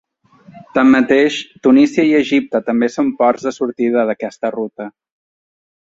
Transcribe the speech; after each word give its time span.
Tanmateix, 0.77 1.35
Tunísia 1.67 2.07
i 2.09 2.17
Egipte 2.21 2.63
també 2.71 2.89
són 2.95 3.13
ports 3.23 3.47
de 3.49 3.53
sortida 3.59 4.07
d’aquesta 4.11 4.53
ruta. 4.61 4.93